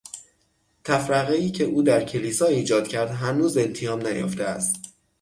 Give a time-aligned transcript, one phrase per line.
[0.83, 4.75] تفرقهای که او در کلیسا ایجاد کرد هنوز التیام نیافته است.